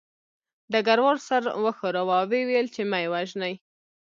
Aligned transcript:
ډګروال 0.71 1.17
سر 1.27 1.43
وښوراوه 1.63 2.15
او 2.21 2.27
ویې 2.29 2.41
ویل 2.47 2.67
چې 2.75 2.81
مه 2.89 2.97
یې 3.03 3.07
وژنئ 3.13 3.53